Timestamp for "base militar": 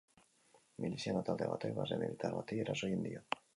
1.81-2.37